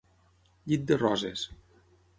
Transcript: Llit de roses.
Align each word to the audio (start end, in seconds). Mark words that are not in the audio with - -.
Llit 0.71 0.89
de 0.93 0.99
roses. 1.05 1.47